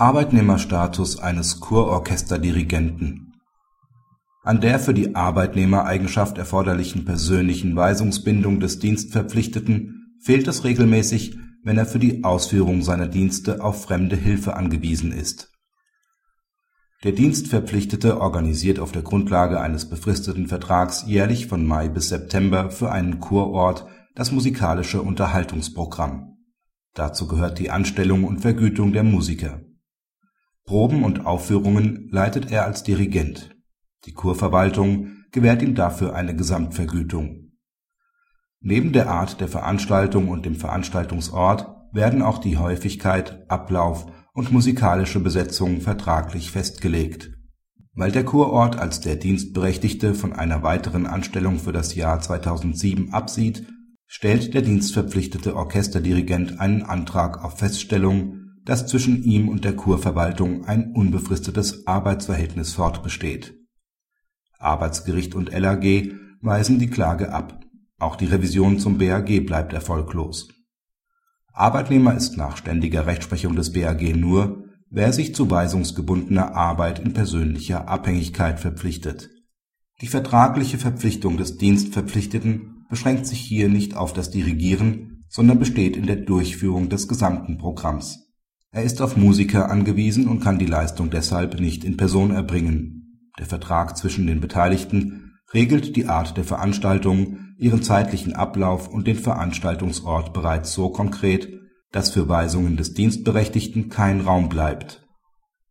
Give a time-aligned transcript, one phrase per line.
[0.00, 3.32] Arbeitnehmerstatus eines Kurorchesterdirigenten
[4.44, 11.84] An der für die Arbeitnehmereigenschaft erforderlichen persönlichen Weisungsbindung des Dienstverpflichteten fehlt es regelmäßig, wenn er
[11.84, 15.50] für die Ausführung seiner Dienste auf fremde Hilfe angewiesen ist.
[17.02, 22.92] Der Dienstverpflichtete organisiert auf der Grundlage eines befristeten Vertrags jährlich von Mai bis September für
[22.92, 23.84] einen Kurort
[24.14, 26.36] das musikalische Unterhaltungsprogramm.
[26.94, 29.60] Dazu gehört die Anstellung und Vergütung der Musiker
[30.68, 33.56] Proben und Aufführungen leitet er als Dirigent,
[34.04, 37.52] die Kurverwaltung gewährt ihm dafür eine Gesamtvergütung.
[38.60, 45.20] Neben der Art der Veranstaltung und dem Veranstaltungsort werden auch die Häufigkeit, Ablauf und musikalische
[45.20, 47.30] Besetzung vertraglich festgelegt.
[47.94, 53.66] Weil der Kurort als der Dienstberechtigte von einer weiteren Anstellung für das Jahr 2007 absieht,
[54.06, 58.37] stellt der dienstverpflichtete Orchesterdirigent einen Antrag auf Feststellung
[58.68, 63.54] dass zwischen ihm und der Kurverwaltung ein unbefristetes Arbeitsverhältnis fortbesteht.
[64.58, 67.64] Arbeitsgericht und LAG weisen die Klage ab,
[67.98, 70.48] auch die Revision zum BAG bleibt erfolglos.
[71.54, 77.88] Arbeitnehmer ist nach ständiger Rechtsprechung des BAG nur, wer sich zu weisungsgebundener Arbeit in persönlicher
[77.88, 79.30] Abhängigkeit verpflichtet.
[80.02, 86.06] Die vertragliche Verpflichtung des Dienstverpflichteten beschränkt sich hier nicht auf das Dirigieren, sondern besteht in
[86.06, 88.27] der Durchführung des gesamten Programms
[88.70, 93.30] er ist auf Musiker angewiesen und kann die Leistung deshalb nicht in Person erbringen.
[93.38, 99.16] Der Vertrag zwischen den Beteiligten regelt die Art der Veranstaltung, ihren zeitlichen Ablauf und den
[99.16, 101.48] Veranstaltungsort bereits so konkret,
[101.90, 105.06] dass für Weisungen des Dienstberechtigten kein Raum bleibt.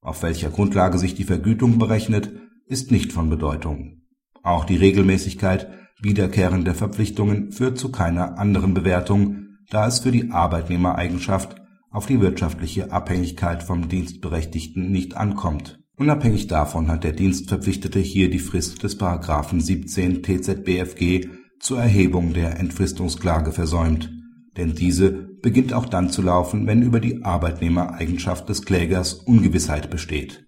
[0.00, 2.32] Auf welcher Grundlage sich die Vergütung berechnet,
[2.66, 4.02] ist nicht von Bedeutung.
[4.42, 5.68] Auch die Regelmäßigkeit
[6.00, 11.56] wiederkehrender Verpflichtungen führt zu keiner anderen Bewertung, da es für die Arbeitnehmereigenschaft
[11.96, 15.80] auf die wirtschaftliche Abhängigkeit vom Dienstberechtigten nicht ankommt.
[15.96, 19.00] Unabhängig davon hat der Dienstverpflichtete hier die Frist des§
[19.60, 24.12] 17 TZBFG zur Erhebung der Entfristungsklage versäumt,
[24.58, 30.44] denn diese beginnt auch dann zu laufen, wenn über die Arbeitnehmereigenschaft des Klägers Ungewissheit besteht.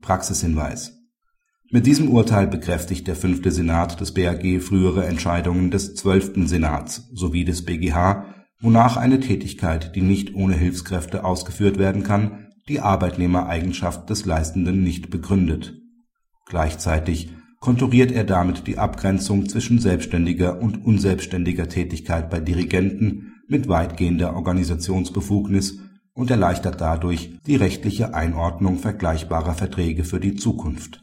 [0.00, 0.96] Praxishinweis
[1.72, 7.44] Mit diesem Urteil bekräftigt der fünfte Senat des BAG frühere Entscheidungen des zwölften Senats sowie
[7.44, 14.26] des BGH wonach eine Tätigkeit, die nicht ohne Hilfskräfte ausgeführt werden kann, die Arbeitnehmereigenschaft des
[14.26, 15.74] Leistenden nicht begründet.
[16.46, 24.34] Gleichzeitig konturiert er damit die Abgrenzung zwischen selbstständiger und unselbstständiger Tätigkeit bei Dirigenten mit weitgehender
[24.34, 25.78] Organisationsbefugnis
[26.14, 31.02] und erleichtert dadurch die rechtliche Einordnung vergleichbarer Verträge für die Zukunft